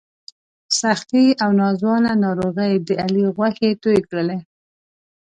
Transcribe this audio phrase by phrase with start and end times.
[0.79, 4.39] سختې او ناځوانه ناروغۍ د علي غوښې تویې کړلې.